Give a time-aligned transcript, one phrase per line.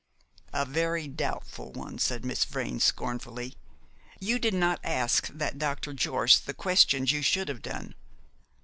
[0.51, 3.55] "A very doubtful one," said Miss Vrain scornfully.
[4.19, 5.93] "You did not ask that Dr.
[5.93, 7.93] Jorce the questions you should have done.